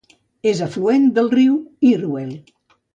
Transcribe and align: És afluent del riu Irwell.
És 0.51 0.61
afluent 0.67 1.05
del 1.19 1.31
riu 1.37 1.61
Irwell. 1.93 2.37